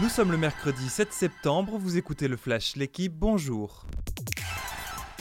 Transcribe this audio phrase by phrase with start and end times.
[0.00, 3.84] Nous sommes le mercredi 7 septembre, vous écoutez le Flash, l'équipe, bonjour.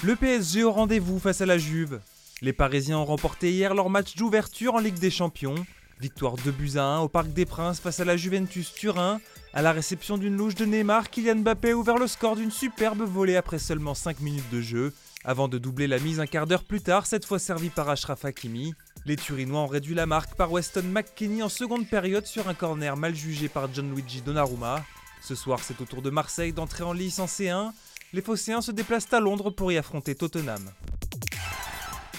[0.03, 1.99] Le PSG au rendez-vous face à la Juve.
[2.43, 5.55] Les Parisiens ont remporté hier leur match d'ouverture en Ligue des Champions.
[5.99, 9.19] Victoire 2 buts à 1 au Parc des Princes face à la Juventus Turin.
[9.51, 13.01] À la réception d'une louche de Neymar, Kylian Mbappé a ouvert le score d'une superbe
[13.01, 14.93] volée après seulement 5 minutes de jeu,
[15.25, 18.25] avant de doubler la mise un quart d'heure plus tard, cette fois servi par Ashraf
[18.25, 18.75] Hakimi.
[19.07, 22.97] Les Turinois ont réduit la marque par Weston McKinney en seconde période sur un corner
[22.97, 24.83] mal jugé par Gianluigi Donnarumma.
[25.21, 27.71] Ce soir, c'est au tour de Marseille d'entrer en lice en C1.
[28.11, 30.61] Les Phocéens se déplacent à Londres pour y affronter Tottenham.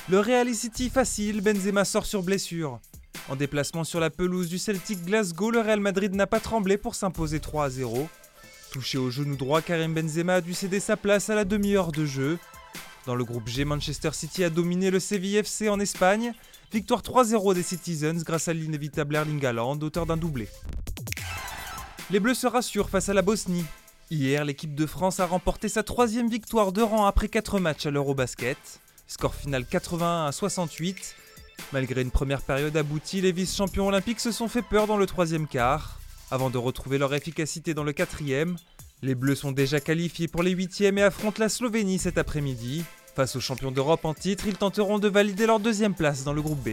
[0.09, 2.81] Le Real City facile, Benzema sort sur blessure.
[3.29, 6.95] En déplacement sur la pelouse du Celtic Glasgow, le Real Madrid n'a pas tremblé pour
[6.95, 8.09] s'imposer 3 à 0.
[8.73, 12.07] Touché au genou droit, Karim Benzema a dû céder sa place à la demi-heure de
[12.07, 12.39] jeu.
[13.09, 16.35] Dans le groupe G, Manchester City a dominé le CVFC en Espagne.
[16.71, 20.47] Victoire 3-0 des Citizens grâce à l'inévitable Erling Haaland, auteur d'un doublé.
[22.11, 23.65] Les Bleus se rassurent face à la Bosnie.
[24.11, 27.91] Hier, l'équipe de France a remporté sa troisième victoire de rang après 4 matchs à
[27.91, 28.59] l'Eurobasket.
[29.07, 31.17] Score final 81 à 68.
[31.73, 35.47] Malgré une première période aboutie, les vice-champions olympiques se sont fait peur dans le troisième
[35.47, 35.99] quart.
[36.31, 38.59] Avant de retrouver leur efficacité dans le quatrième,
[39.03, 42.85] les Bleus sont déjà qualifiés pour les huitièmes et affrontent la Slovénie cet après-midi.
[43.15, 46.43] Face aux champions d'Europe en titre, ils tenteront de valider leur deuxième place dans le
[46.43, 46.71] groupe B.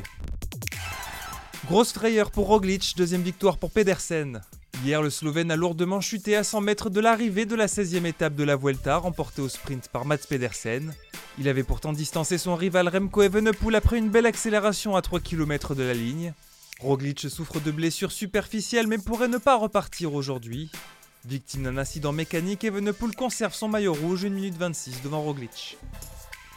[1.67, 4.41] Grosse frayeur pour Roglic, deuxième victoire pour Pedersen.
[4.83, 8.35] Hier, le Slovène a lourdement chuté à 100 mètres de l'arrivée de la 16e étape
[8.35, 10.93] de la Vuelta, remportée au sprint par Mats Pedersen.
[11.37, 15.75] Il avait pourtant distancé son rival Remco Evenepoel après une belle accélération à 3 km
[15.75, 16.33] de la ligne.
[16.79, 20.69] Roglic souffre de blessures superficielles mais pourrait ne pas repartir aujourd'hui.
[21.27, 25.77] Victime d'un incident mécanique, Evenepoel conserve son maillot rouge 1 minute 26 devant Roglic.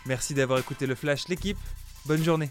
[0.05, 1.59] Merci d'avoir écouté le Flash, l'équipe.
[2.05, 2.51] Bonne journée.